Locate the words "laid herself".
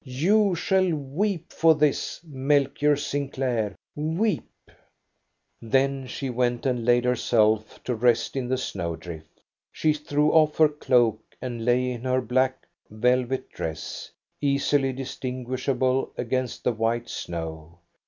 6.83-7.83